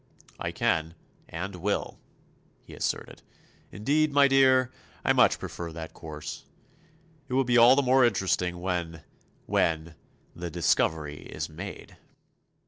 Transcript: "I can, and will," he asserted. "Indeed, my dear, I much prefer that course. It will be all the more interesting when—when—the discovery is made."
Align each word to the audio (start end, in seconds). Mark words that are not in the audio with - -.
"I 0.39 0.51
can, 0.51 0.95
and 1.29 1.57
will," 1.57 1.99
he 2.63 2.73
asserted. 2.73 3.21
"Indeed, 3.71 4.11
my 4.11 4.27
dear, 4.27 4.71
I 5.05 5.13
much 5.13 5.37
prefer 5.37 5.71
that 5.73 5.93
course. 5.93 6.43
It 7.27 7.33
will 7.35 7.43
be 7.43 7.55
all 7.59 7.75
the 7.75 7.83
more 7.83 8.03
interesting 8.03 8.61
when—when—the 8.61 10.49
discovery 10.49 11.17
is 11.27 11.49
made." 11.49 11.97